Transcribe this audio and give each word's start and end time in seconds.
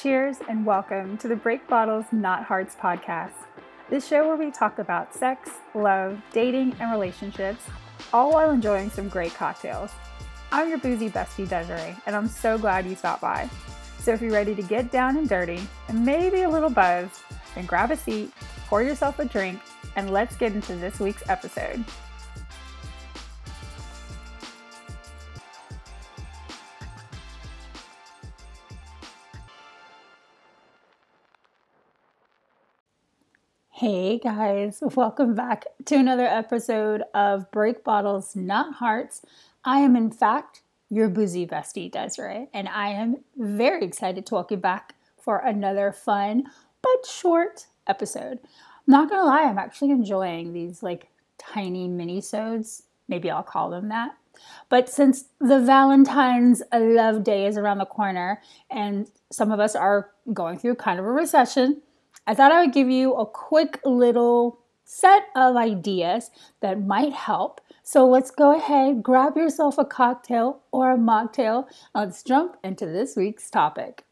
Cheers 0.00 0.36
and 0.48 0.64
welcome 0.64 1.18
to 1.18 1.26
the 1.26 1.34
Break 1.34 1.66
Bottles 1.66 2.04
Not 2.12 2.44
Hearts 2.44 2.76
podcast. 2.76 3.32
This 3.90 4.06
show 4.06 4.28
where 4.28 4.36
we 4.36 4.52
talk 4.52 4.78
about 4.78 5.12
sex, 5.12 5.50
love, 5.74 6.22
dating, 6.32 6.76
and 6.78 6.92
relationships, 6.92 7.64
all 8.12 8.34
while 8.34 8.52
enjoying 8.52 8.90
some 8.90 9.08
great 9.08 9.34
cocktails. 9.34 9.90
I'm 10.52 10.68
your 10.68 10.78
boozy 10.78 11.10
bestie 11.10 11.48
Desiree, 11.48 11.96
and 12.06 12.14
I'm 12.14 12.28
so 12.28 12.56
glad 12.56 12.86
you 12.86 12.94
stopped 12.94 13.22
by. 13.22 13.50
So 13.98 14.12
if 14.12 14.22
you're 14.22 14.30
ready 14.30 14.54
to 14.54 14.62
get 14.62 14.92
down 14.92 15.16
and 15.16 15.28
dirty 15.28 15.66
and 15.88 16.06
maybe 16.06 16.42
a 16.42 16.48
little 16.48 16.70
buzzed, 16.70 17.22
then 17.56 17.66
grab 17.66 17.90
a 17.90 17.96
seat, 17.96 18.30
pour 18.68 18.84
yourself 18.84 19.18
a 19.18 19.24
drink, 19.24 19.58
and 19.96 20.10
let's 20.10 20.36
get 20.36 20.52
into 20.52 20.76
this 20.76 21.00
week's 21.00 21.28
episode. 21.28 21.84
Hey 33.78 34.18
guys, 34.18 34.82
welcome 34.96 35.36
back 35.36 35.64
to 35.84 35.94
another 35.94 36.26
episode 36.26 37.04
of 37.14 37.48
Break 37.52 37.84
Bottles 37.84 38.34
Not 38.34 38.74
Hearts. 38.74 39.22
I 39.64 39.78
am, 39.78 39.94
in 39.94 40.10
fact, 40.10 40.62
your 40.90 41.08
boozy 41.08 41.46
bestie, 41.46 41.88
Desiree, 41.88 42.48
and 42.52 42.68
I 42.68 42.88
am 42.88 43.18
very 43.36 43.84
excited 43.84 44.26
to 44.26 44.34
welcome 44.34 44.56
you 44.56 44.62
back 44.62 44.96
for 45.16 45.38
another 45.38 45.92
fun 45.92 46.48
but 46.82 47.06
short 47.06 47.68
episode. 47.86 48.40
I'm 48.42 48.88
not 48.88 49.10
gonna 49.10 49.22
lie, 49.22 49.44
I'm 49.44 49.58
actually 49.58 49.92
enjoying 49.92 50.52
these 50.52 50.82
like 50.82 51.06
tiny 51.38 51.86
mini-sodes. 51.86 52.82
Maybe 53.06 53.30
I'll 53.30 53.44
call 53.44 53.70
them 53.70 53.90
that. 53.90 54.16
But 54.68 54.88
since 54.88 55.26
the 55.40 55.60
Valentine's 55.60 56.64
Love 56.72 57.22
Day 57.22 57.46
is 57.46 57.56
around 57.56 57.78
the 57.78 57.86
corner 57.86 58.42
and 58.72 59.08
some 59.30 59.52
of 59.52 59.60
us 59.60 59.76
are 59.76 60.10
going 60.32 60.58
through 60.58 60.74
kind 60.74 60.98
of 60.98 61.06
a 61.06 61.12
recession, 61.12 61.82
I 62.28 62.34
thought 62.34 62.52
I 62.52 62.60
would 62.60 62.74
give 62.74 62.90
you 62.90 63.14
a 63.14 63.24
quick 63.24 63.80
little 63.86 64.58
set 64.84 65.28
of 65.34 65.56
ideas 65.56 66.30
that 66.60 66.84
might 66.84 67.14
help. 67.14 67.62
So 67.82 68.06
let's 68.06 68.30
go 68.30 68.54
ahead, 68.54 69.02
grab 69.02 69.34
yourself 69.34 69.78
a 69.78 69.84
cocktail 69.86 70.60
or 70.70 70.92
a 70.92 70.98
mocktail. 70.98 71.68
Let's 71.94 72.22
jump 72.22 72.58
into 72.62 72.84
this 72.84 73.16
week's 73.16 73.48
topic. 73.48 74.04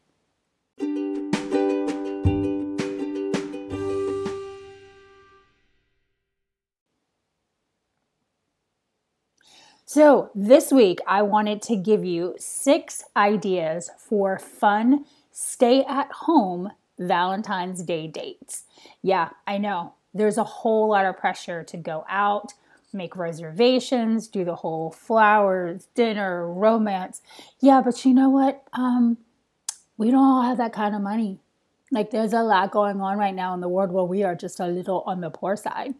So, 9.85 10.31
this 10.33 10.71
week 10.71 10.99
I 11.07 11.21
wanted 11.21 11.61
to 11.61 11.75
give 11.75 12.03
you 12.03 12.33
six 12.39 13.03
ideas 13.15 13.91
for 13.97 14.39
fun 14.39 15.05
stay 15.31 15.85
at 15.85 16.11
home 16.11 16.71
Valentine's 16.99 17.83
Day 17.83 18.07
dates. 18.07 18.63
Yeah, 19.01 19.29
I 19.45 19.57
know. 19.57 19.93
There's 20.13 20.37
a 20.37 20.43
whole 20.43 20.89
lot 20.89 21.05
of 21.05 21.17
pressure 21.17 21.63
to 21.63 21.77
go 21.77 22.05
out, 22.09 22.53
make 22.93 23.15
reservations, 23.15 24.27
do 24.27 24.43
the 24.43 24.55
whole 24.55 24.91
flowers, 24.91 25.87
dinner, 25.93 26.51
romance. 26.51 27.21
Yeah, 27.59 27.81
but 27.81 28.03
you 28.05 28.13
know 28.13 28.29
what? 28.29 28.63
Um, 28.73 29.17
we 29.97 30.11
don't 30.11 30.23
all 30.23 30.41
have 30.43 30.57
that 30.57 30.73
kind 30.73 30.95
of 30.95 31.01
money. 31.01 31.39
Like 31.91 32.11
there's 32.11 32.33
a 32.33 32.43
lot 32.43 32.71
going 32.71 32.99
on 33.01 33.17
right 33.17 33.33
now 33.33 33.53
in 33.53 33.61
the 33.61 33.69
world 33.69 33.91
where 33.91 34.03
we 34.03 34.23
are 34.23 34.35
just 34.35 34.59
a 34.59 34.67
little 34.67 35.03
on 35.05 35.21
the 35.21 35.29
poor 35.29 35.55
side. 35.55 35.95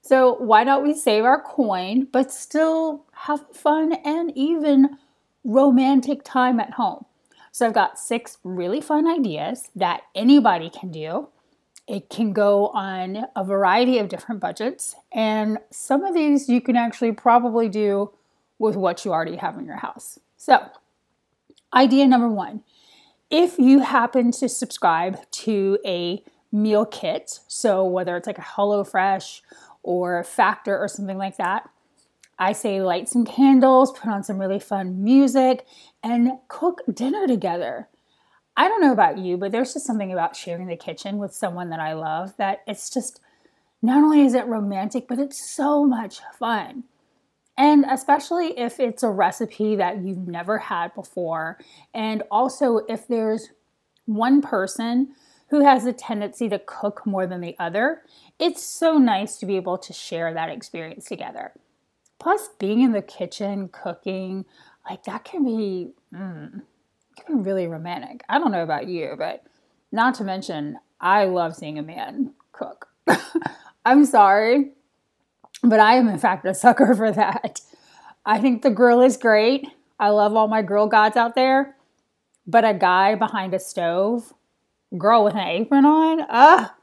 So 0.00 0.34
why 0.34 0.64
don't 0.64 0.84
we 0.84 0.94
save 0.94 1.24
our 1.24 1.40
coin 1.40 2.06
but 2.12 2.30
still 2.30 3.06
have 3.12 3.44
fun 3.52 3.94
and 4.04 4.30
even 4.36 4.98
romantic 5.44 6.22
time 6.24 6.60
at 6.60 6.74
home? 6.74 7.06
So 7.54 7.68
I've 7.68 7.72
got 7.72 8.00
six 8.00 8.38
really 8.42 8.80
fun 8.80 9.06
ideas 9.06 9.70
that 9.76 10.00
anybody 10.12 10.68
can 10.68 10.90
do. 10.90 11.28
It 11.86 12.10
can 12.10 12.32
go 12.32 12.66
on 12.70 13.26
a 13.36 13.44
variety 13.44 13.98
of 13.98 14.08
different 14.08 14.40
budgets, 14.40 14.96
and 15.12 15.58
some 15.70 16.02
of 16.02 16.14
these 16.14 16.48
you 16.48 16.60
can 16.60 16.74
actually 16.74 17.12
probably 17.12 17.68
do 17.68 18.10
with 18.58 18.74
what 18.74 19.04
you 19.04 19.12
already 19.12 19.36
have 19.36 19.56
in 19.56 19.66
your 19.66 19.76
house. 19.76 20.18
So, 20.36 20.66
idea 21.72 22.08
number 22.08 22.28
one 22.28 22.64
if 23.30 23.56
you 23.56 23.78
happen 23.78 24.32
to 24.32 24.48
subscribe 24.48 25.18
to 25.30 25.78
a 25.86 26.24
meal 26.50 26.84
kit, 26.84 27.38
so 27.46 27.84
whether 27.84 28.16
it's 28.16 28.26
like 28.26 28.38
a 28.38 28.42
HelloFresh 28.42 29.42
or 29.84 30.24
Factor 30.24 30.76
or 30.76 30.88
something 30.88 31.18
like 31.18 31.36
that, 31.36 31.70
I 32.38 32.52
say 32.52 32.80
light 32.82 33.08
some 33.08 33.24
candles, 33.24 33.92
put 33.92 34.10
on 34.10 34.24
some 34.24 34.38
really 34.38 34.58
fun 34.58 35.02
music, 35.02 35.66
and 36.02 36.32
cook 36.48 36.82
dinner 36.92 37.26
together. 37.26 37.88
I 38.56 38.68
don't 38.68 38.80
know 38.80 38.92
about 38.92 39.18
you, 39.18 39.36
but 39.36 39.52
there's 39.52 39.74
just 39.74 39.86
something 39.86 40.12
about 40.12 40.36
sharing 40.36 40.68
the 40.68 40.76
kitchen 40.76 41.18
with 41.18 41.34
someone 41.34 41.70
that 41.70 41.80
I 41.80 41.94
love 41.94 42.36
that 42.36 42.62
it's 42.66 42.88
just 42.88 43.20
not 43.82 44.02
only 44.02 44.22
is 44.22 44.34
it 44.34 44.46
romantic, 44.46 45.06
but 45.08 45.18
it's 45.18 45.44
so 45.44 45.84
much 45.84 46.20
fun. 46.38 46.84
And 47.56 47.84
especially 47.88 48.58
if 48.58 48.80
it's 48.80 49.02
a 49.02 49.10
recipe 49.10 49.76
that 49.76 50.02
you've 50.02 50.26
never 50.26 50.58
had 50.58 50.94
before, 50.94 51.58
and 51.92 52.22
also 52.30 52.78
if 52.88 53.06
there's 53.06 53.50
one 54.06 54.42
person 54.42 55.14
who 55.48 55.64
has 55.64 55.84
a 55.84 55.92
tendency 55.92 56.48
to 56.48 56.58
cook 56.58 57.06
more 57.06 57.26
than 57.26 57.40
the 57.40 57.54
other, 57.58 58.02
it's 58.38 58.62
so 58.62 58.98
nice 58.98 59.36
to 59.36 59.46
be 59.46 59.56
able 59.56 59.78
to 59.78 59.92
share 59.92 60.32
that 60.34 60.48
experience 60.48 61.04
together. 61.04 61.52
Plus, 62.18 62.48
being 62.58 62.80
in 62.80 62.92
the 62.92 63.02
kitchen, 63.02 63.68
cooking, 63.68 64.44
like 64.88 65.04
that 65.04 65.24
can 65.24 65.44
be, 65.44 65.92
mm, 66.14 66.62
can 67.16 67.36
be 67.36 67.42
really 67.42 67.66
romantic. 67.66 68.22
I 68.28 68.38
don't 68.38 68.52
know 68.52 68.62
about 68.62 68.88
you, 68.88 69.14
but 69.18 69.44
not 69.92 70.14
to 70.16 70.24
mention, 70.24 70.78
I 71.00 71.24
love 71.24 71.54
seeing 71.54 71.78
a 71.78 71.82
man 71.82 72.34
cook. 72.52 72.88
I'm 73.84 74.04
sorry, 74.04 74.72
but 75.62 75.80
I 75.80 75.94
am 75.96 76.08
in 76.08 76.18
fact 76.18 76.46
a 76.46 76.54
sucker 76.54 76.94
for 76.94 77.12
that. 77.12 77.60
I 78.24 78.40
think 78.40 78.62
the 78.62 78.70
grill 78.70 79.02
is 79.02 79.16
great. 79.16 79.66
I 79.98 80.08
love 80.08 80.34
all 80.34 80.48
my 80.48 80.62
grill 80.62 80.86
gods 80.86 81.16
out 81.16 81.34
there, 81.34 81.76
but 82.46 82.64
a 82.64 82.74
guy 82.74 83.14
behind 83.14 83.54
a 83.54 83.58
stove, 83.58 84.32
girl 84.96 85.24
with 85.24 85.34
an 85.34 85.46
apron 85.46 85.84
on, 85.84 86.26
ah, 86.28 86.74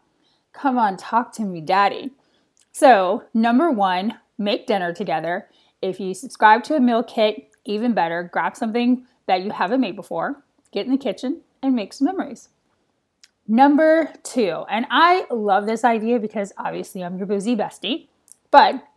come 0.54 0.78
on, 0.78 0.98
talk 0.98 1.34
to 1.34 1.44
me, 1.44 1.62
daddy. 1.62 2.12
So, 2.72 3.24
number 3.34 3.70
one, 3.72 4.18
make 4.42 4.68
dinner 4.68 4.94
together. 4.94 5.48
If 5.82 6.00
you 6.00 6.14
subscribe 6.14 6.64
to 6.66 6.76
a 6.76 6.80
meal 6.80 7.04
kit, 7.04 7.50
even 7.66 7.94
better, 7.94 8.30
grab 8.32 8.56
something 8.56 9.06
that 9.28 9.44
you 9.44 9.52
haven't 9.52 9.82
made 9.82 9.96
before, 9.96 10.44
get 10.72 10.86
in 10.86 10.92
the 10.92 10.98
kitchen, 10.98 11.42
and 11.62 11.76
make 11.76 11.94
some 11.94 12.06
memories. 12.06 12.50
Number 13.48 14.14
two, 14.24 14.64
and 14.70 14.86
I 14.90 15.26
love 15.32 15.66
this 15.66 15.84
idea 15.84 16.20
because 16.20 16.54
obviously 16.58 17.04
I'm 17.04 17.18
your 17.18 17.28
boozy 17.28 17.56
bestie, 17.56 18.08
but 18.50 18.88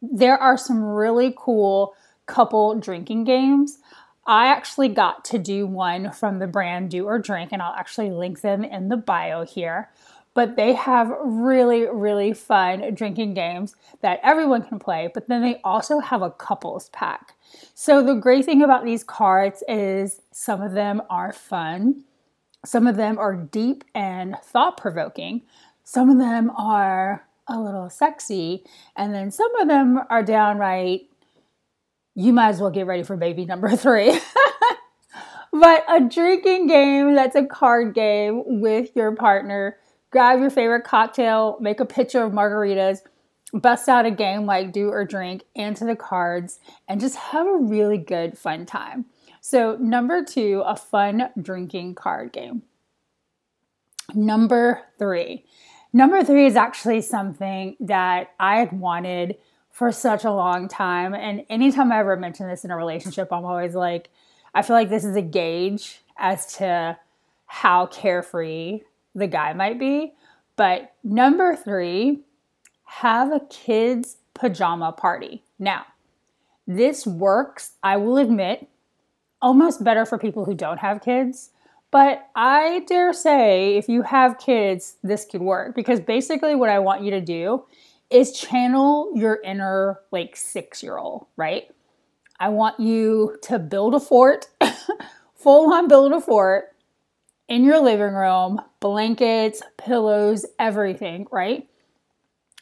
there 0.00 0.38
are 0.38 0.56
some 0.56 0.82
really 0.82 1.34
cool 1.36 1.94
couple 2.26 2.74
drinking 2.76 3.24
games. 3.24 3.78
I 4.26 4.48
actually 4.48 4.88
got 4.88 5.24
to 5.26 5.38
do 5.38 5.66
one 5.66 6.12
from 6.12 6.38
the 6.38 6.46
brand 6.46 6.90
Do 6.90 7.06
or 7.06 7.18
Drink, 7.18 7.50
and 7.52 7.62
I'll 7.62 7.74
actually 7.74 8.10
link 8.10 8.42
them 8.42 8.62
in 8.62 8.90
the 8.90 8.96
bio 8.96 9.44
here 9.44 9.88
but 10.34 10.56
they 10.56 10.72
have 10.72 11.12
really, 11.24 11.86
really 11.86 12.32
fun 12.32 12.94
drinking 12.94 13.34
games 13.34 13.74
that 14.02 14.20
everyone 14.22 14.62
can 14.62 14.78
play. 14.78 15.10
But 15.12 15.28
then 15.28 15.42
they 15.42 15.60
also 15.64 15.98
have 15.98 16.22
a 16.22 16.30
couples 16.30 16.90
pack. 16.90 17.34
So 17.74 18.02
the 18.02 18.14
great 18.14 18.44
thing 18.44 18.62
about 18.62 18.84
these 18.84 19.02
cards 19.02 19.62
is 19.66 20.20
some 20.32 20.62
of 20.62 20.72
them 20.72 21.02
are 21.10 21.32
fun, 21.32 22.04
some 22.64 22.86
of 22.86 22.96
them 22.96 23.18
are 23.18 23.34
deep 23.34 23.84
and 23.94 24.36
thought 24.44 24.76
provoking, 24.76 25.42
some 25.84 26.10
of 26.10 26.18
them 26.18 26.50
are 26.56 27.26
a 27.46 27.58
little 27.58 27.88
sexy, 27.88 28.64
and 28.94 29.14
then 29.14 29.30
some 29.30 29.54
of 29.56 29.68
them 29.68 30.00
are 30.10 30.22
downright. 30.22 31.08
You 32.14 32.32
might 32.32 32.50
as 32.50 32.60
well 32.60 32.70
get 32.70 32.86
ready 32.86 33.02
for 33.02 33.16
baby 33.16 33.46
number 33.46 33.70
three. 33.76 34.20
but 35.52 35.84
a 35.88 36.00
drinking 36.00 36.66
game 36.66 37.14
that's 37.14 37.36
a 37.36 37.46
card 37.46 37.94
game 37.94 38.60
with 38.60 38.94
your 38.94 39.16
partner 39.16 39.78
grab 40.10 40.40
your 40.40 40.50
favorite 40.50 40.84
cocktail, 40.84 41.58
make 41.60 41.80
a 41.80 41.84
pitcher 41.84 42.24
of 42.24 42.32
margaritas, 42.32 43.00
bust 43.52 43.88
out 43.88 44.06
a 44.06 44.10
game 44.10 44.46
like 44.46 44.72
Do 44.72 44.90
or 44.90 45.04
Drink, 45.04 45.44
answer 45.56 45.86
the 45.86 45.96
cards, 45.96 46.60
and 46.86 47.00
just 47.00 47.16
have 47.16 47.46
a 47.46 47.56
really 47.56 47.98
good 47.98 48.36
fun 48.36 48.66
time. 48.66 49.06
So, 49.40 49.76
number 49.80 50.24
two, 50.24 50.62
a 50.66 50.76
fun 50.76 51.30
drinking 51.40 51.94
card 51.94 52.32
game. 52.32 52.62
Number 54.14 54.82
three. 54.98 55.44
Number 55.92 56.22
three 56.22 56.46
is 56.46 56.56
actually 56.56 57.00
something 57.02 57.76
that 57.80 58.32
I 58.38 58.58
had 58.58 58.78
wanted 58.78 59.36
for 59.70 59.92
such 59.92 60.24
a 60.24 60.32
long 60.32 60.68
time. 60.68 61.14
And 61.14 61.44
anytime 61.48 61.92
I 61.92 62.00
ever 62.00 62.16
mention 62.16 62.48
this 62.48 62.64
in 62.64 62.70
a 62.70 62.76
relationship, 62.76 63.32
I'm 63.32 63.44
always 63.44 63.74
like, 63.74 64.10
I 64.54 64.62
feel 64.62 64.74
like 64.74 64.90
this 64.90 65.04
is 65.04 65.16
a 65.16 65.22
gauge 65.22 66.02
as 66.16 66.54
to 66.56 66.98
how 67.46 67.86
carefree 67.86 68.80
the 69.18 69.26
guy 69.26 69.52
might 69.52 69.78
be. 69.78 70.14
But 70.56 70.94
number 71.04 71.54
three, 71.54 72.20
have 72.84 73.32
a 73.32 73.40
kids' 73.50 74.16
pajama 74.34 74.92
party. 74.92 75.44
Now, 75.58 75.86
this 76.66 77.06
works, 77.06 77.72
I 77.82 77.96
will 77.96 78.18
admit, 78.18 78.68
almost 79.40 79.84
better 79.84 80.04
for 80.04 80.18
people 80.18 80.44
who 80.44 80.54
don't 80.54 80.78
have 80.78 81.00
kids. 81.00 81.50
But 81.90 82.28
I 82.36 82.84
dare 82.86 83.12
say, 83.12 83.76
if 83.76 83.88
you 83.88 84.02
have 84.02 84.38
kids, 84.38 84.96
this 85.02 85.24
could 85.24 85.40
work 85.40 85.74
because 85.74 86.00
basically, 86.00 86.54
what 86.54 86.68
I 86.68 86.78
want 86.78 87.02
you 87.02 87.10
to 87.12 87.20
do 87.20 87.64
is 88.10 88.32
channel 88.32 89.10
your 89.14 89.40
inner 89.42 90.00
like 90.10 90.36
six 90.36 90.82
year 90.82 90.98
old, 90.98 91.26
right? 91.36 91.70
I 92.40 92.50
want 92.50 92.78
you 92.78 93.36
to 93.42 93.58
build 93.58 93.94
a 93.94 94.00
fort, 94.00 94.48
full 95.34 95.72
on 95.72 95.88
build 95.88 96.12
a 96.12 96.20
fort 96.20 96.74
in 97.48 97.64
your 97.64 97.80
living 97.80 98.14
room, 98.14 98.60
blankets, 98.80 99.62
pillows, 99.76 100.46
everything, 100.58 101.26
right? 101.32 101.68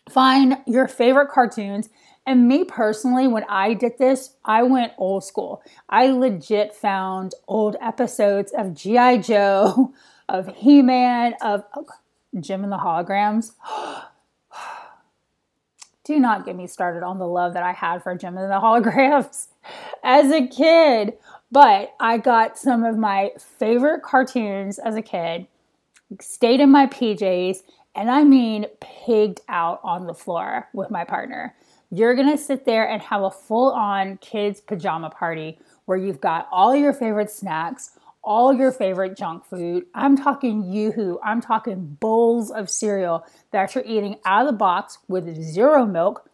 Find 0.09 0.59
your 0.67 0.87
favorite 0.87 1.31
cartoons. 1.31 1.89
And 2.25 2.49
me 2.49 2.65
personally, 2.65 3.29
when 3.29 3.45
I 3.49 3.75
did 3.75 3.99
this, 3.99 4.37
I 4.45 4.63
went 4.65 4.93
old 4.99 5.25
school. 5.25 5.63
I 5.89 6.09
legit 6.09 6.75
found 6.75 7.35
old 7.47 7.77
episodes 7.81 8.53
of 8.57 8.75
G.I. 8.75 9.19
Joe, 9.19 9.93
of 10.29 10.49
He 10.57 10.83
Man, 10.83 11.35
of 11.41 11.65
oh, 11.75 11.87
Jem 12.39 12.65
and 12.65 12.73
the 12.73 12.79
Holograms. 12.79 13.53
Do 16.05 16.21
not 16.21 16.47
get 16.47 16.55
me 16.55 16.69
started 16.69 17.03
on 17.03 17.19
the 17.19 17.27
love 17.27 17.55
that 17.55 17.65
I 17.65 17.73
had 17.73 18.03
for 18.03 18.15
Jem 18.15 18.39
and 18.39 18.51
the 18.51 18.61
Holograms 18.61 19.49
as 20.05 20.31
a 20.31 20.47
kid. 20.47 21.15
But 21.51 21.95
I 22.01 22.19
got 22.19 22.59
some 22.59 22.85
of 22.85 22.99
my 22.99 23.31
favorite 23.39 24.03
cartoons 24.03 24.79
as 24.79 24.97
a 24.97 25.03
kid, 25.03 25.47
stayed 26.21 26.61
in 26.61 26.71
my 26.71 26.87
PJs, 26.87 27.63
and 27.95 28.11
I 28.11 28.25
mean 28.25 28.67
pigged 28.81 29.41
out 29.49 29.81
on 29.83 30.07
the 30.07 30.15
floor 30.15 30.69
with 30.73 30.91
my 30.91 31.05
partner. 31.05 31.55
You're 31.91 32.15
gonna 32.17 32.37
sit 32.37 32.65
there 32.65 32.89
and 32.89 33.01
have 33.01 33.23
a 33.23 33.31
full 33.31 33.71
on 33.73 34.19
kids' 34.19 34.61
pajama 34.61 35.11
party 35.11 35.59
where 35.85 35.97
you've 35.97 36.21
got 36.21 36.49
all 36.51 36.75
your 36.75 36.93
favorite 36.93 37.31
snacks, 37.31 37.93
all 38.23 38.53
your 38.53 38.73
favorite 38.73 39.17
junk 39.17 39.45
food. 39.45 39.87
I'm 39.95 40.17
talking 40.17 40.65
Yoo-hoo, 40.71 41.21
I'm 41.25 41.41
talking 41.41 41.97
bowls 42.01 42.51
of 42.51 42.69
cereal 42.69 43.25
that 43.53 43.75
you're 43.75 43.85
eating 43.87 44.17
out 44.25 44.43
of 44.43 44.53
the 44.53 44.59
box 44.59 44.99
with 45.07 45.41
zero 45.41 45.87
milk 45.87 46.29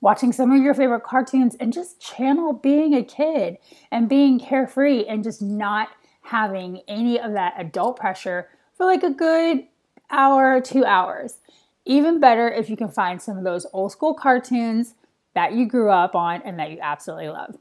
watching 0.00 0.32
some 0.32 0.52
of 0.52 0.62
your 0.62 0.74
favorite 0.74 1.02
cartoons 1.02 1.56
and 1.56 1.72
just 1.72 2.00
channel 2.00 2.52
being 2.52 2.94
a 2.94 3.02
kid 3.02 3.58
and 3.90 4.08
being 4.08 4.38
carefree 4.38 5.04
and 5.04 5.24
just 5.24 5.42
not 5.42 5.88
having 6.22 6.82
any 6.86 7.18
of 7.18 7.32
that 7.32 7.54
adult 7.58 7.98
pressure 7.98 8.48
for 8.76 8.86
like 8.86 9.02
a 9.02 9.10
good 9.10 9.66
hour, 10.10 10.56
or 10.56 10.60
two 10.60 10.84
hours. 10.84 11.38
Even 11.84 12.20
better 12.20 12.48
if 12.48 12.68
you 12.70 12.76
can 12.76 12.88
find 12.88 13.20
some 13.20 13.38
of 13.38 13.44
those 13.44 13.66
old 13.72 13.92
school 13.92 14.14
cartoons 14.14 14.94
that 15.34 15.52
you 15.52 15.66
grew 15.66 15.90
up 15.90 16.14
on 16.14 16.42
and 16.42 16.58
that 16.58 16.70
you 16.70 16.78
absolutely 16.80 17.28
love. 17.28 17.56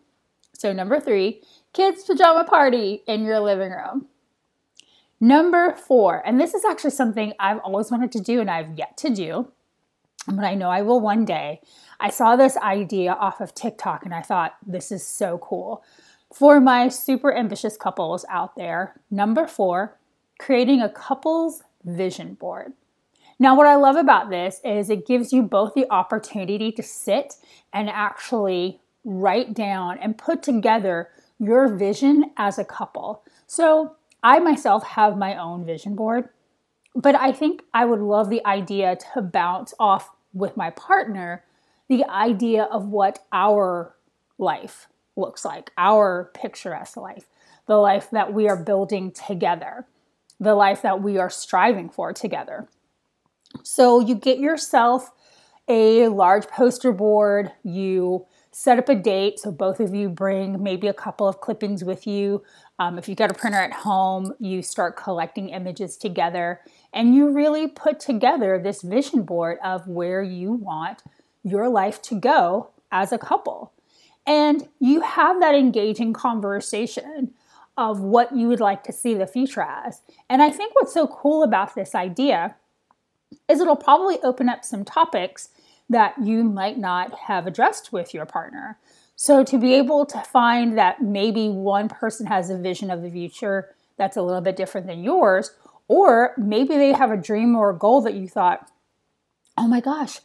So, 0.53 0.73
number 0.73 0.99
three, 0.99 1.41
kids' 1.73 2.03
pajama 2.03 2.43
party 2.43 3.03
in 3.07 3.23
your 3.23 3.39
living 3.39 3.71
room. 3.71 4.07
Number 5.19 5.75
four, 5.75 6.21
and 6.25 6.39
this 6.39 6.53
is 6.53 6.65
actually 6.65 6.91
something 6.91 7.33
I've 7.39 7.59
always 7.59 7.89
wanted 7.89 8.11
to 8.13 8.19
do 8.19 8.39
and 8.39 8.49
I've 8.49 8.77
yet 8.77 8.97
to 8.97 9.09
do, 9.09 9.51
but 10.25 10.43
I 10.43 10.55
know 10.55 10.69
I 10.69 10.81
will 10.81 10.99
one 10.99 11.25
day. 11.25 11.61
I 11.99 12.09
saw 12.09 12.35
this 12.35 12.57
idea 12.57 13.13
off 13.13 13.39
of 13.41 13.55
TikTok 13.55 14.05
and 14.05 14.13
I 14.13 14.21
thought, 14.21 14.55
this 14.65 14.91
is 14.91 15.05
so 15.05 15.37
cool. 15.37 15.83
For 16.33 16.59
my 16.59 16.89
super 16.89 17.33
ambitious 17.33 17.77
couples 17.77 18.25
out 18.29 18.55
there, 18.55 18.99
number 19.09 19.47
four, 19.47 19.97
creating 20.39 20.81
a 20.81 20.89
couples 20.89 21.63
vision 21.83 22.33
board. 22.33 22.73
Now, 23.39 23.55
what 23.55 23.67
I 23.67 23.75
love 23.75 23.95
about 23.95 24.29
this 24.29 24.59
is 24.65 24.89
it 24.89 25.07
gives 25.07 25.31
you 25.31 25.43
both 25.43 25.73
the 25.73 25.89
opportunity 25.91 26.71
to 26.71 26.83
sit 26.83 27.35
and 27.71 27.89
actually 27.89 28.81
write 29.05 29.53
down 29.53 29.99
and 29.99 30.17
put 30.17 30.41
together 30.41 31.09
your 31.39 31.67
vision 31.67 32.31
as 32.35 32.57
a 32.57 32.65
couple. 32.65 33.23
So, 33.45 33.95
I 34.23 34.39
myself 34.39 34.83
have 34.83 35.17
my 35.17 35.37
own 35.37 35.63
vision 35.63 35.95
board, 35.95 36.29
but 36.97 37.13
I 37.13 37.31
think 37.31 37.61
I 37.73 37.85
would 37.85 37.99
love 37.99 38.29
the 38.29 38.43
idea 38.43 38.97
to 39.13 39.21
bounce 39.21 39.73
off 39.79 40.09
with 40.33 40.57
my 40.57 40.71
partner 40.71 41.43
the 41.87 42.03
idea 42.05 42.63
of 42.63 42.87
what 42.87 43.19
our 43.31 43.95
life 44.37 44.87
looks 45.15 45.45
like, 45.45 45.71
our 45.77 46.31
picturesque 46.33 46.97
life, 46.97 47.27
the 47.67 47.77
life 47.77 48.09
that 48.11 48.33
we 48.33 48.49
are 48.49 48.61
building 48.61 49.11
together, 49.11 49.85
the 50.39 50.55
life 50.55 50.81
that 50.81 51.01
we 51.01 51.17
are 51.17 51.29
striving 51.29 51.87
for 51.87 52.11
together. 52.11 52.67
So 53.63 53.99
you 53.99 54.15
get 54.15 54.39
yourself 54.39 55.11
a 55.69 56.07
large 56.07 56.47
poster 56.47 56.91
board, 56.91 57.51
you 57.63 58.25
set 58.59 58.79
up 58.79 58.89
a 58.89 58.95
date. 58.95 59.37
So 59.39 59.51
both 59.51 59.79
of 59.79 59.93
you 59.93 60.09
bring 60.09 60.63
maybe 60.63 60.87
a 60.87 60.93
couple 60.93 61.27
of 61.27 61.41
clippings 61.41 61.83
with 61.83 62.07
you. 62.07 62.43
Um, 62.79 62.97
if 62.97 63.07
you've 63.07 63.19
got 63.19 63.29
a 63.29 63.35
printer 63.35 63.59
at 63.59 63.71
home, 63.71 64.33
you 64.39 64.63
start 64.63 64.97
collecting 64.97 65.49
images 65.49 65.95
together 65.95 66.61
and 66.91 67.13
you 67.13 67.29
really 67.29 67.67
put 67.67 67.99
together 67.99 68.57
this 68.57 68.81
vision 68.81 69.21
board 69.21 69.59
of 69.63 69.87
where 69.87 70.23
you 70.23 70.53
want 70.53 71.03
your 71.43 71.69
life 71.69 72.01
to 72.01 72.15
go 72.15 72.71
as 72.91 73.11
a 73.11 73.19
couple. 73.19 73.73
And 74.25 74.67
you 74.79 75.01
have 75.01 75.39
that 75.39 75.53
engaging 75.53 76.13
conversation 76.13 77.35
of 77.77 77.99
what 77.99 78.35
you 78.35 78.47
would 78.47 78.59
like 78.59 78.83
to 78.85 78.91
see 78.91 79.13
the 79.13 79.27
future 79.27 79.61
as. 79.61 80.01
And 80.31 80.41
I 80.41 80.49
think 80.49 80.73
what's 80.73 80.95
so 80.95 81.05
cool 81.05 81.43
about 81.43 81.75
this 81.75 81.93
idea 81.93 82.55
is 83.47 83.59
it'll 83.59 83.75
probably 83.75 84.17
open 84.23 84.49
up 84.49 84.65
some 84.65 84.83
topics 84.83 85.49
that 85.89 86.15
you 86.21 86.43
might 86.43 86.77
not 86.77 87.13
have 87.27 87.47
addressed 87.47 87.93
with 87.93 88.13
your 88.13 88.25
partner. 88.25 88.77
So 89.15 89.43
to 89.43 89.57
be 89.57 89.73
able 89.73 90.05
to 90.07 90.19
find 90.21 90.77
that 90.77 91.01
maybe 91.01 91.49
one 91.49 91.89
person 91.89 92.27
has 92.27 92.49
a 92.49 92.57
vision 92.57 92.91
of 92.91 93.01
the 93.01 93.09
future 93.09 93.73
that's 93.97 94.17
a 94.17 94.21
little 94.21 94.41
bit 94.41 94.55
different 94.55 94.85
than 94.85 95.03
yours, 95.03 95.51
or 95.87 96.33
maybe 96.37 96.75
they 96.75 96.93
have 96.93 97.11
a 97.11 97.17
dream 97.17 97.55
or 97.55 97.71
a 97.71 97.77
goal 97.77 98.01
that 98.01 98.13
you 98.13 98.27
thought, 98.27 98.69
oh 99.57 99.67
my 99.67 99.79
gosh, 99.79 100.19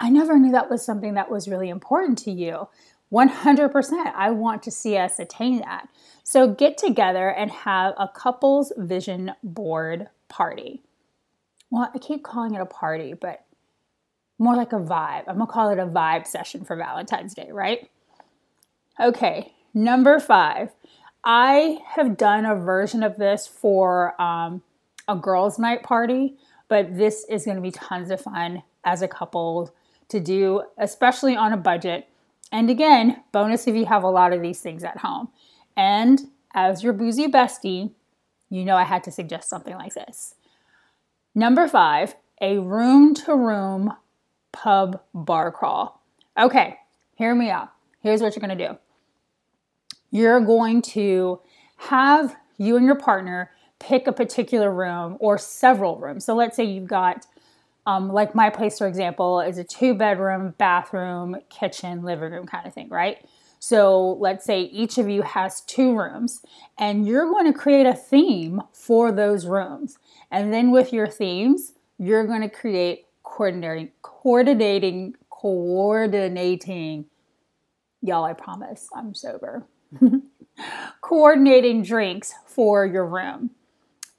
I 0.00 0.08
never 0.10 0.38
knew 0.38 0.52
that 0.52 0.70
was 0.70 0.84
something 0.84 1.14
that 1.14 1.30
was 1.30 1.48
really 1.48 1.68
important 1.68 2.18
to 2.18 2.30
you. 2.30 2.68
100%. 3.12 4.14
I 4.14 4.30
want 4.30 4.62
to 4.62 4.70
see 4.70 4.96
us 4.96 5.18
attain 5.18 5.60
that. 5.60 5.88
So 6.22 6.46
get 6.46 6.78
together 6.78 7.30
and 7.30 7.50
have 7.50 7.94
a 7.98 8.08
couples 8.08 8.72
vision 8.76 9.32
board 9.42 10.08
party. 10.28 10.82
Well, 11.70 11.90
I 11.94 11.98
keep 11.98 12.22
calling 12.22 12.54
it 12.54 12.60
a 12.60 12.66
party, 12.66 13.14
but 13.14 13.44
more 14.38 14.56
like 14.56 14.72
a 14.72 14.76
vibe. 14.76 15.24
I'm 15.26 15.38
gonna 15.38 15.46
call 15.46 15.70
it 15.70 15.78
a 15.78 15.86
vibe 15.86 16.26
session 16.26 16.64
for 16.64 16.76
Valentine's 16.76 17.34
Day, 17.34 17.50
right? 17.50 17.90
Okay, 19.00 19.52
number 19.74 20.18
five. 20.20 20.70
I 21.24 21.78
have 21.94 22.16
done 22.16 22.46
a 22.46 22.54
version 22.54 23.02
of 23.02 23.16
this 23.16 23.46
for 23.46 24.20
um, 24.20 24.62
a 25.08 25.16
girls' 25.16 25.58
night 25.58 25.82
party, 25.82 26.36
but 26.68 26.96
this 26.96 27.26
is 27.28 27.44
gonna 27.44 27.60
be 27.60 27.72
tons 27.72 28.10
of 28.10 28.20
fun 28.20 28.62
as 28.84 29.02
a 29.02 29.08
couple 29.08 29.74
to 30.08 30.20
do, 30.20 30.62
especially 30.78 31.36
on 31.36 31.52
a 31.52 31.56
budget. 31.56 32.08
And 32.50 32.70
again, 32.70 33.22
bonus 33.32 33.66
if 33.66 33.74
you 33.74 33.84
have 33.86 34.04
a 34.04 34.10
lot 34.10 34.32
of 34.32 34.40
these 34.40 34.60
things 34.60 34.84
at 34.84 34.98
home. 34.98 35.28
And 35.76 36.20
as 36.54 36.82
your 36.82 36.92
boozy 36.92 37.26
bestie, 37.26 37.92
you 38.48 38.64
know 38.64 38.76
I 38.76 38.84
had 38.84 39.04
to 39.04 39.10
suggest 39.10 39.48
something 39.50 39.74
like 39.74 39.94
this. 39.94 40.34
Number 41.34 41.68
five, 41.68 42.16
a 42.40 42.58
room 42.58 43.14
to 43.14 43.34
room 43.34 43.94
pub 44.52 45.00
bar 45.14 45.50
crawl. 45.52 46.02
Okay, 46.38 46.76
hear 47.16 47.34
me 47.34 47.50
out. 47.50 47.70
Here's 48.00 48.20
what 48.20 48.34
you're 48.34 48.40
gonna 48.40 48.56
do 48.56 48.78
you're 50.10 50.40
going 50.40 50.80
to 50.80 51.40
have 51.76 52.34
you 52.56 52.76
and 52.76 52.84
your 52.84 52.94
partner 52.94 53.50
pick 53.78 54.06
a 54.06 54.12
particular 54.12 54.72
room 54.72 55.16
or 55.20 55.38
several 55.38 55.96
rooms. 55.98 56.24
So 56.24 56.34
let's 56.34 56.56
say 56.56 56.64
you've 56.64 56.88
got 56.88 57.26
um, 57.86 58.12
like 58.12 58.34
my 58.34 58.50
place, 58.50 58.78
for 58.78 58.86
example, 58.86 59.40
is 59.40 59.56
a 59.56 59.64
two 59.64 59.94
bedroom, 59.94 60.54
bathroom, 60.58 61.36
kitchen, 61.48 62.02
living 62.02 62.32
room 62.32 62.46
kind 62.46 62.66
of 62.66 62.74
thing, 62.74 62.88
right? 62.90 63.24
So 63.60 64.12
let's 64.20 64.44
say 64.44 64.62
each 64.62 64.98
of 64.98 65.08
you 65.08 65.22
has 65.22 65.62
two 65.62 65.96
rooms, 65.96 66.42
and 66.76 67.06
you're 67.06 67.26
going 67.26 67.50
to 67.50 67.58
create 67.58 67.86
a 67.86 67.94
theme 67.94 68.62
for 68.72 69.10
those 69.10 69.46
rooms. 69.46 69.98
And 70.30 70.52
then 70.52 70.70
with 70.70 70.92
your 70.92 71.08
themes, 71.08 71.72
you're 71.98 72.26
going 72.26 72.42
to 72.42 72.48
create 72.48 73.06
coordinating, 73.38 73.92
coordinating, 74.02 75.14
coordinating. 75.30 77.04
Y'all, 78.02 78.24
I 78.24 78.32
promise 78.32 78.88
I'm 78.92 79.14
sober. 79.14 79.64
coordinating 81.02 81.84
drinks 81.84 82.34
for 82.46 82.84
your 82.84 83.06
room. 83.06 83.50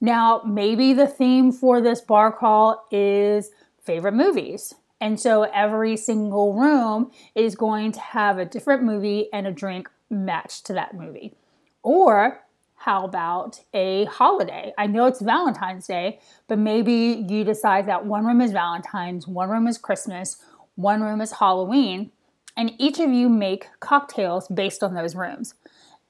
Now, 0.00 0.40
maybe 0.46 0.94
the 0.94 1.06
theme 1.06 1.52
for 1.52 1.82
this 1.82 2.00
bar 2.00 2.32
crawl 2.32 2.86
is 2.90 3.50
favorite 3.84 4.14
movies. 4.14 4.72
And 5.02 5.20
so 5.20 5.42
every 5.42 5.98
single 5.98 6.54
room 6.54 7.10
is 7.34 7.54
going 7.54 7.92
to 7.92 8.00
have 8.00 8.38
a 8.38 8.46
different 8.46 8.84
movie 8.84 9.28
and 9.34 9.46
a 9.46 9.52
drink 9.52 9.90
matched 10.08 10.64
to 10.66 10.72
that 10.72 10.94
movie. 10.94 11.34
Or 11.82 12.40
how 12.80 13.04
about 13.04 13.60
a 13.74 14.06
holiday? 14.06 14.72
I 14.78 14.86
know 14.86 15.04
it's 15.04 15.20
Valentine's 15.20 15.86
Day, 15.86 16.18
but 16.48 16.58
maybe 16.58 17.26
you 17.28 17.44
decide 17.44 17.86
that 17.88 18.06
one 18.06 18.24
room 18.24 18.40
is 18.40 18.52
Valentine's, 18.52 19.28
one 19.28 19.50
room 19.50 19.66
is 19.66 19.76
Christmas, 19.76 20.38
one 20.76 21.02
room 21.02 21.20
is 21.20 21.32
Halloween, 21.32 22.10
and 22.56 22.72
each 22.78 22.98
of 22.98 23.10
you 23.10 23.28
make 23.28 23.68
cocktails 23.80 24.48
based 24.48 24.82
on 24.82 24.94
those 24.94 25.14
rooms. 25.14 25.52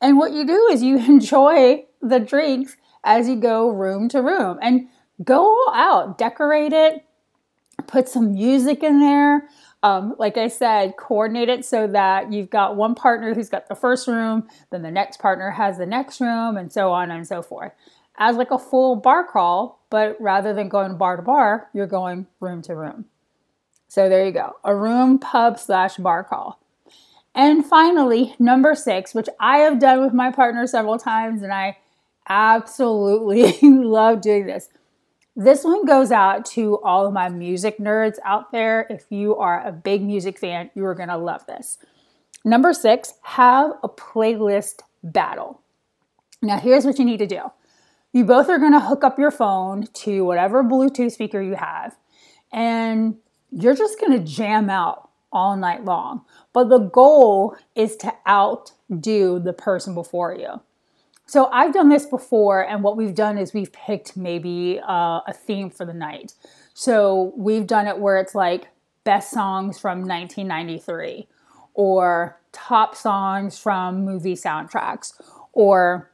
And 0.00 0.16
what 0.16 0.30
you 0.30 0.46
do 0.46 0.68
is 0.70 0.80
you 0.80 0.98
enjoy 1.08 1.86
the 2.00 2.20
drinks 2.20 2.76
as 3.02 3.28
you 3.28 3.34
go 3.34 3.68
room 3.68 4.08
to 4.10 4.22
room 4.22 4.60
and 4.62 4.86
go 5.24 5.40
all 5.40 5.72
out, 5.74 6.18
decorate 6.18 6.72
it, 6.72 7.04
put 7.88 8.08
some 8.08 8.34
music 8.34 8.84
in 8.84 9.00
there. 9.00 9.48
Um, 9.82 10.14
like 10.18 10.36
I 10.36 10.48
said, 10.48 10.96
coordinate 10.98 11.48
it 11.48 11.64
so 11.64 11.86
that 11.86 12.32
you've 12.32 12.50
got 12.50 12.76
one 12.76 12.94
partner 12.94 13.34
who's 13.34 13.48
got 13.48 13.68
the 13.68 13.74
first 13.74 14.06
room, 14.06 14.46
then 14.70 14.82
the 14.82 14.90
next 14.90 15.18
partner 15.20 15.52
has 15.52 15.78
the 15.78 15.86
next 15.86 16.20
room, 16.20 16.56
and 16.56 16.70
so 16.70 16.92
on 16.92 17.10
and 17.10 17.26
so 17.26 17.40
forth. 17.42 17.72
As 18.18 18.36
like 18.36 18.50
a 18.50 18.58
full 18.58 18.96
bar 18.96 19.24
crawl, 19.24 19.80
but 19.88 20.20
rather 20.20 20.52
than 20.52 20.68
going 20.68 20.96
bar 20.98 21.16
to 21.16 21.22
bar, 21.22 21.70
you're 21.72 21.86
going 21.86 22.26
room 22.40 22.60
to 22.62 22.74
room. 22.74 23.06
So 23.88 24.08
there 24.08 24.24
you 24.26 24.32
go, 24.32 24.56
a 24.64 24.76
room 24.76 25.18
pub 25.18 25.58
slash 25.58 25.96
bar 25.96 26.24
crawl. 26.24 26.60
And 27.34 27.64
finally, 27.64 28.34
number 28.38 28.74
six, 28.74 29.14
which 29.14 29.28
I 29.38 29.58
have 29.58 29.78
done 29.78 30.02
with 30.02 30.12
my 30.12 30.30
partner 30.30 30.66
several 30.66 30.98
times, 30.98 31.42
and 31.42 31.52
I 31.52 31.78
absolutely 32.28 33.58
love 33.62 34.20
doing 34.20 34.46
this. 34.46 34.68
This 35.40 35.64
one 35.64 35.86
goes 35.86 36.12
out 36.12 36.44
to 36.50 36.78
all 36.82 37.06
of 37.06 37.14
my 37.14 37.30
music 37.30 37.78
nerds 37.78 38.18
out 38.26 38.52
there. 38.52 38.86
If 38.90 39.06
you 39.08 39.36
are 39.36 39.66
a 39.66 39.72
big 39.72 40.02
music 40.02 40.38
fan, 40.38 40.68
you 40.74 40.84
are 40.84 40.94
going 40.94 41.08
to 41.08 41.16
love 41.16 41.46
this. 41.46 41.78
Number 42.44 42.74
six, 42.74 43.14
have 43.22 43.70
a 43.82 43.88
playlist 43.88 44.80
battle. 45.02 45.62
Now, 46.42 46.58
here's 46.58 46.84
what 46.84 46.98
you 46.98 47.06
need 47.06 47.20
to 47.20 47.26
do 47.26 47.40
you 48.12 48.26
both 48.26 48.50
are 48.50 48.58
going 48.58 48.74
to 48.74 48.80
hook 48.80 49.02
up 49.02 49.18
your 49.18 49.30
phone 49.30 49.86
to 49.94 50.26
whatever 50.26 50.62
Bluetooth 50.62 51.12
speaker 51.12 51.40
you 51.40 51.54
have, 51.54 51.96
and 52.52 53.16
you're 53.50 53.74
just 53.74 53.98
going 53.98 54.12
to 54.12 54.22
jam 54.22 54.68
out 54.68 55.08
all 55.32 55.56
night 55.56 55.86
long. 55.86 56.20
But 56.52 56.68
the 56.68 56.80
goal 56.80 57.56
is 57.74 57.96
to 57.96 58.12
outdo 58.28 59.38
the 59.38 59.54
person 59.56 59.94
before 59.94 60.34
you. 60.34 60.60
So 61.30 61.48
I've 61.52 61.72
done 61.72 61.90
this 61.90 62.06
before, 62.06 62.68
and 62.68 62.82
what 62.82 62.96
we've 62.96 63.14
done 63.14 63.38
is 63.38 63.54
we've 63.54 63.72
picked 63.72 64.16
maybe 64.16 64.80
uh, 64.82 65.20
a 65.28 65.32
theme 65.32 65.70
for 65.70 65.84
the 65.84 65.94
night. 65.94 66.34
So 66.74 67.32
we've 67.36 67.68
done 67.68 67.86
it 67.86 68.00
where 68.00 68.18
it's 68.18 68.34
like 68.34 68.66
best 69.04 69.30
songs 69.30 69.78
from 69.78 70.00
1993, 70.00 71.28
or 71.74 72.36
top 72.50 72.96
songs 72.96 73.56
from 73.60 74.04
movie 74.04 74.34
soundtracks, 74.34 75.12
or 75.52 76.10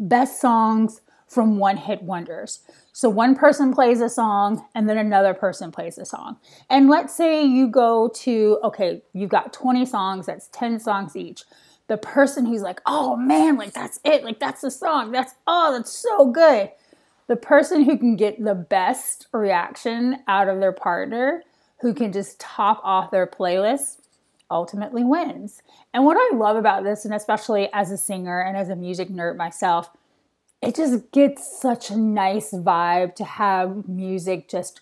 best 0.00 0.40
songs 0.40 1.02
from 1.28 1.58
one 1.58 1.76
hit 1.76 2.02
wonders. 2.02 2.62
So 2.92 3.08
one 3.08 3.36
person 3.36 3.72
plays 3.72 4.00
a 4.00 4.08
song 4.08 4.66
and 4.74 4.88
then 4.88 4.98
another 4.98 5.34
person 5.34 5.70
plays 5.70 5.98
a 5.98 6.04
song. 6.04 6.38
And 6.68 6.90
let's 6.90 7.16
say 7.16 7.44
you 7.44 7.68
go 7.68 8.08
to, 8.08 8.58
okay, 8.64 9.02
you've 9.12 9.30
got 9.30 9.52
20 9.52 9.86
songs, 9.86 10.26
that's 10.26 10.48
10 10.48 10.80
songs 10.80 11.14
each. 11.14 11.44
The 11.90 11.98
person 11.98 12.46
who's 12.46 12.62
like, 12.62 12.80
oh 12.86 13.16
man, 13.16 13.56
like 13.56 13.72
that's 13.72 13.98
it, 14.04 14.22
like 14.22 14.38
that's 14.38 14.60
the 14.60 14.70
song, 14.70 15.10
that's, 15.10 15.34
oh, 15.48 15.72
that's 15.72 15.90
so 15.90 16.30
good. 16.30 16.70
The 17.26 17.34
person 17.34 17.82
who 17.82 17.98
can 17.98 18.14
get 18.14 18.44
the 18.44 18.54
best 18.54 19.26
reaction 19.32 20.18
out 20.28 20.46
of 20.46 20.60
their 20.60 20.70
partner, 20.70 21.42
who 21.80 21.92
can 21.92 22.12
just 22.12 22.38
top 22.38 22.80
off 22.84 23.10
their 23.10 23.26
playlist, 23.26 24.02
ultimately 24.52 25.02
wins. 25.02 25.62
And 25.92 26.04
what 26.04 26.16
I 26.16 26.36
love 26.36 26.56
about 26.56 26.84
this, 26.84 27.04
and 27.04 27.12
especially 27.12 27.68
as 27.72 27.90
a 27.90 27.96
singer 27.96 28.40
and 28.40 28.56
as 28.56 28.68
a 28.68 28.76
music 28.76 29.08
nerd 29.08 29.36
myself, 29.36 29.90
it 30.62 30.76
just 30.76 31.10
gets 31.10 31.60
such 31.60 31.90
a 31.90 31.96
nice 31.96 32.52
vibe 32.52 33.16
to 33.16 33.24
have 33.24 33.88
music 33.88 34.48
just 34.48 34.80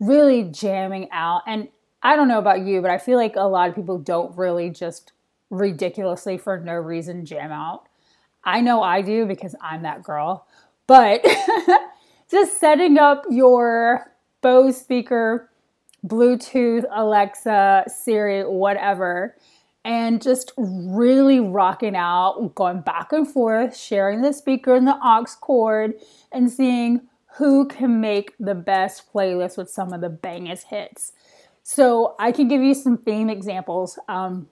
really 0.00 0.42
jamming 0.42 1.10
out. 1.10 1.42
And 1.46 1.68
I 2.02 2.16
don't 2.16 2.28
know 2.28 2.38
about 2.38 2.62
you, 2.62 2.80
but 2.80 2.90
I 2.90 2.96
feel 2.96 3.18
like 3.18 3.36
a 3.36 3.42
lot 3.42 3.68
of 3.68 3.74
people 3.74 3.98
don't 3.98 4.34
really 4.38 4.70
just 4.70 5.12
ridiculously 5.50 6.38
for 6.38 6.58
no 6.58 6.74
reason 6.74 7.24
jam 7.24 7.52
out. 7.52 7.88
I 8.44 8.60
know 8.60 8.82
I 8.82 9.02
do 9.02 9.26
because 9.26 9.54
I'm 9.60 9.82
that 9.82 10.02
girl. 10.02 10.46
But 10.86 11.24
just 12.30 12.60
setting 12.60 12.98
up 12.98 13.24
your 13.28 14.12
Bose 14.40 14.80
speaker, 14.80 15.50
Bluetooth, 16.06 16.84
Alexa, 16.92 17.84
Siri, 17.88 18.44
whatever, 18.44 19.36
and 19.84 20.22
just 20.22 20.52
really 20.56 21.40
rocking 21.40 21.96
out, 21.96 22.54
going 22.54 22.80
back 22.80 23.12
and 23.12 23.26
forth, 23.26 23.76
sharing 23.76 24.22
the 24.22 24.32
speaker 24.32 24.74
and 24.74 24.86
the 24.86 24.98
aux 25.02 25.26
cord, 25.40 25.94
and 26.32 26.50
seeing 26.50 27.02
who 27.36 27.66
can 27.66 28.00
make 28.00 28.34
the 28.38 28.54
best 28.54 29.12
playlist 29.12 29.58
with 29.58 29.68
some 29.68 29.92
of 29.92 30.00
the 30.00 30.08
bangest 30.08 30.68
hits. 30.68 31.12
So 31.62 32.14
I 32.18 32.32
can 32.32 32.48
give 32.48 32.62
you 32.62 32.74
some 32.74 32.96
theme 32.96 33.28
examples. 33.28 33.98
Um, 34.08 34.48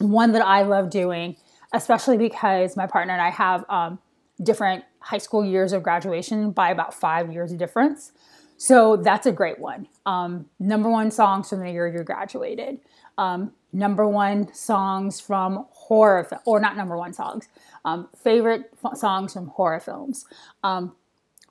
one 0.00 0.32
that 0.32 0.42
I 0.42 0.62
love 0.62 0.90
doing, 0.90 1.36
especially 1.72 2.16
because 2.16 2.76
my 2.76 2.86
partner 2.86 3.12
and 3.12 3.22
I 3.22 3.30
have 3.30 3.64
um, 3.68 3.98
different 4.42 4.84
high 5.00 5.18
school 5.18 5.44
years 5.44 5.72
of 5.72 5.82
graduation 5.82 6.50
by 6.50 6.70
about 6.70 6.92
five 6.92 7.32
years 7.32 7.52
of 7.52 7.58
difference. 7.58 8.12
So 8.56 8.96
that's 8.96 9.26
a 9.26 9.32
great 9.32 9.58
one. 9.58 9.88
Um, 10.04 10.46
number 10.58 10.90
one 10.90 11.10
songs 11.10 11.48
from 11.48 11.60
the 11.60 11.70
year 11.70 11.88
you 11.88 12.02
graduated 12.02 12.80
um, 13.20 13.52
number 13.72 14.08
one 14.08 14.52
songs 14.54 15.20
from 15.20 15.66
horror, 15.70 16.26
or 16.46 16.58
not 16.58 16.76
number 16.76 16.96
one 16.96 17.12
songs, 17.12 17.48
um, 17.84 18.08
favorite 18.16 18.72
f- 18.82 18.96
songs 18.96 19.34
from 19.34 19.48
horror 19.48 19.78
films, 19.78 20.24
um, 20.64 20.96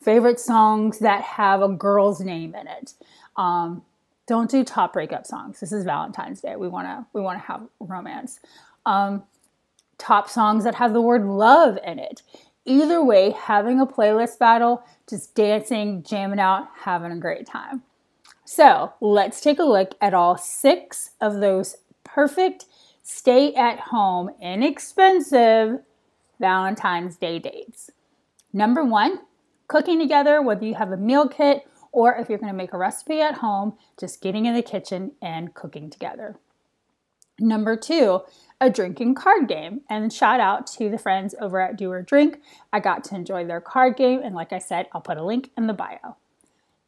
favorite 0.01 0.39
songs 0.39 0.99
that 0.99 1.21
have 1.21 1.61
a 1.61 1.69
girl's 1.69 2.21
name 2.21 2.55
in 2.55 2.67
it. 2.67 2.93
Don't 4.29 4.51
do 4.51 4.63
top 4.63 4.93
breakup 4.93 5.25
songs. 5.25 5.59
This 5.59 5.71
is 5.71 5.83
Valentine's 5.83 6.39
Day. 6.39 6.55
We 6.55 6.67
wanna 6.67 7.07
we 7.13 7.21
wanna 7.21 7.39
have 7.39 7.63
romance. 7.79 8.39
Um, 8.85 9.23
top 9.97 10.29
songs 10.29 10.65
that 10.65 10.75
have 10.75 10.93
the 10.93 11.01
word 11.01 11.25
love 11.25 11.79
in 11.83 11.97
it. 11.97 12.21
Either 12.63 13.03
way, 13.03 13.31
having 13.31 13.81
a 13.81 13.87
playlist 13.87 14.37
battle, 14.37 14.83
just 15.09 15.33
dancing, 15.33 16.03
jamming 16.03 16.39
out, 16.39 16.67
having 16.81 17.11
a 17.11 17.17
great 17.17 17.47
time. 17.47 17.81
So 18.45 18.93
let's 19.01 19.41
take 19.41 19.57
a 19.57 19.63
look 19.63 19.95
at 19.99 20.13
all 20.13 20.37
six 20.37 21.09
of 21.19 21.39
those 21.39 21.77
perfect 22.03 22.65
stay 23.01 23.55
at 23.55 23.79
home, 23.79 24.29
inexpensive 24.39 25.79
Valentine's 26.39 27.15
Day 27.15 27.39
dates. 27.39 27.89
Number 28.53 28.85
one, 28.85 29.21
cooking 29.67 29.97
together, 29.97 30.39
whether 30.39 30.65
you 30.65 30.75
have 30.75 30.91
a 30.91 30.97
meal 30.97 31.27
kit 31.27 31.67
or 31.91 32.15
if 32.15 32.29
you're 32.29 32.37
going 32.37 32.51
to 32.51 32.57
make 32.57 32.73
a 32.73 32.77
recipe 32.77 33.21
at 33.21 33.35
home, 33.35 33.77
just 33.99 34.21
getting 34.21 34.45
in 34.45 34.53
the 34.53 34.61
kitchen 34.61 35.13
and 35.21 35.53
cooking 35.53 35.89
together. 35.89 36.37
Number 37.39 37.77
two, 37.77 38.21
a 38.59 38.69
drinking 38.69 39.15
card 39.15 39.47
game. 39.47 39.81
And 39.89 40.11
shout 40.11 40.39
out 40.39 40.67
to 40.67 40.89
the 40.89 40.97
friends 40.97 41.33
over 41.39 41.61
at 41.61 41.77
Do 41.77 41.91
or 41.91 42.01
Drink. 42.01 42.41
I 42.73 42.79
got 42.79 43.03
to 43.05 43.15
enjoy 43.15 43.45
their 43.45 43.61
card 43.61 43.95
game, 43.95 44.21
and 44.23 44.35
like 44.35 44.51
I 44.51 44.59
said, 44.59 44.87
I'll 44.93 45.01
put 45.01 45.17
a 45.17 45.23
link 45.23 45.51
in 45.57 45.67
the 45.67 45.73
bio. 45.73 46.17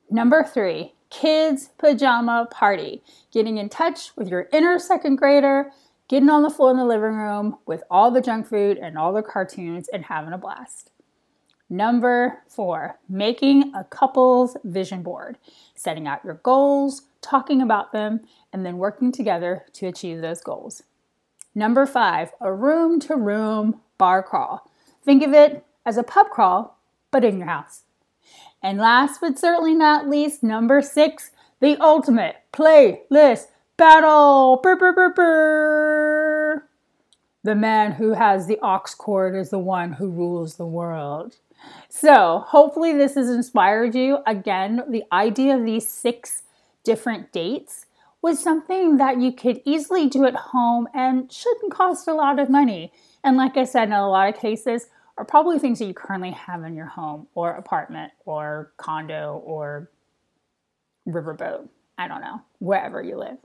Number 0.09 0.43
three, 0.43 0.93
kids' 1.09 1.69
pajama 1.77 2.47
party. 2.51 3.01
Getting 3.31 3.57
in 3.57 3.69
touch 3.69 4.11
with 4.17 4.27
your 4.27 4.49
inner 4.51 4.77
second 4.77 5.15
grader, 5.15 5.71
getting 6.09 6.29
on 6.29 6.43
the 6.43 6.49
floor 6.49 6.71
in 6.71 6.77
the 6.77 6.85
living 6.85 7.15
room 7.15 7.57
with 7.65 7.83
all 7.89 8.11
the 8.11 8.21
junk 8.21 8.47
food 8.47 8.77
and 8.77 8.97
all 8.97 9.13
the 9.13 9.21
cartoons 9.21 9.87
and 9.87 10.05
having 10.05 10.33
a 10.33 10.37
blast. 10.37 10.91
Number 11.71 12.43
four, 12.49 12.99
making 13.07 13.73
a 13.73 13.85
couple's 13.85 14.57
vision 14.61 15.03
board, 15.03 15.37
setting 15.73 16.05
out 16.05 16.25
your 16.25 16.33
goals, 16.33 17.03
talking 17.21 17.61
about 17.61 17.93
them, 17.93 18.19
and 18.51 18.65
then 18.65 18.77
working 18.77 19.13
together 19.13 19.63
to 19.75 19.87
achieve 19.87 20.19
those 20.19 20.41
goals. 20.41 20.83
Number 21.55 21.85
five, 21.85 22.33
a 22.41 22.51
room 22.51 22.99
to 22.99 23.15
room 23.15 23.79
bar 23.97 24.21
crawl. 24.21 24.69
Think 25.01 25.23
of 25.23 25.31
it 25.31 25.63
as 25.85 25.95
a 25.95 26.03
pub 26.03 26.27
crawl, 26.29 26.77
but 27.09 27.23
in 27.23 27.37
your 27.37 27.47
house. 27.47 27.83
And 28.61 28.77
last 28.77 29.21
but 29.21 29.39
certainly 29.39 29.73
not 29.73 30.09
least, 30.09 30.43
number 30.43 30.81
six, 30.81 31.31
the 31.61 31.77
ultimate 31.81 32.35
playlist 32.51 33.47
battle. 33.77 34.59
The 37.43 37.55
man 37.55 37.93
who 37.93 38.11
has 38.11 38.47
the 38.47 38.59
aux 38.61 38.83
cord 38.97 39.37
is 39.37 39.51
the 39.51 39.57
one 39.57 39.93
who 39.93 40.09
rules 40.09 40.57
the 40.57 40.65
world. 40.65 41.37
So, 41.89 42.45
hopefully, 42.47 42.93
this 42.93 43.15
has 43.15 43.29
inspired 43.29 43.95
you. 43.95 44.19
Again, 44.25 44.83
the 44.89 45.03
idea 45.11 45.55
of 45.55 45.65
these 45.65 45.87
six 45.87 46.43
different 46.83 47.31
dates 47.31 47.85
was 48.21 48.39
something 48.39 48.97
that 48.97 49.19
you 49.19 49.31
could 49.31 49.61
easily 49.65 50.07
do 50.07 50.25
at 50.25 50.35
home 50.35 50.87
and 50.93 51.31
shouldn't 51.31 51.71
cost 51.71 52.07
a 52.07 52.13
lot 52.13 52.39
of 52.39 52.49
money. 52.49 52.93
And, 53.23 53.37
like 53.37 53.57
I 53.57 53.65
said, 53.65 53.89
in 53.89 53.93
a 53.93 54.09
lot 54.09 54.29
of 54.29 54.39
cases, 54.39 54.87
are 55.17 55.25
probably 55.25 55.59
things 55.59 55.79
that 55.79 55.85
you 55.85 55.93
currently 55.93 56.31
have 56.31 56.63
in 56.63 56.75
your 56.75 56.85
home 56.85 57.27
or 57.35 57.51
apartment 57.51 58.11
or 58.25 58.71
condo 58.77 59.41
or 59.45 59.91
riverboat. 61.07 61.67
I 61.97 62.07
don't 62.07 62.21
know, 62.21 62.41
wherever 62.59 63.03
you 63.03 63.17
live. 63.17 63.37